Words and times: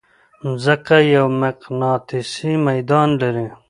مځکه 0.43 0.97
یو 1.15 1.27
مقناطیسي 1.41 2.51
ميدان 2.67 3.09
لري. 3.21 3.47